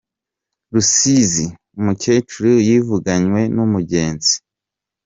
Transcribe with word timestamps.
Rusizi 0.71 1.45
Umukecuru 1.79 2.51
yivuganywe 2.67 3.41
n’Umugezi 3.55 4.35